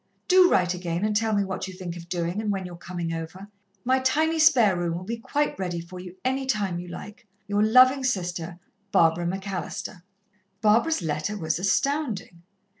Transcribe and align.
Do 0.27 0.49
write 0.49 0.73
again 0.73 1.05
and 1.05 1.15
tell 1.15 1.33
me 1.35 1.43
what 1.43 1.67
you 1.67 1.75
think 1.75 1.95
of 1.95 2.09
doing 2.09 2.41
and 2.41 2.51
when 2.51 2.65
you're 2.65 2.75
coming 2.75 3.13
over. 3.13 3.47
My 3.85 3.99
tiny 3.99 4.39
spare 4.39 4.75
room 4.75 4.95
will 4.97 5.03
be 5.03 5.17
quite 5.19 5.59
ready 5.59 5.79
for 5.79 5.99
you, 5.99 6.15
any 6.25 6.47
time 6.47 6.79
you 6.79 6.87
like. 6.87 7.27
"Your 7.47 7.61
loving 7.61 8.03
sister, 8.03 8.57
"BARBARA 8.91 9.27
MCALLISTER." 9.27 10.01
Barbara's 10.59 11.03
letter 11.03 11.37
was 11.37 11.59
astounding. 11.59 12.41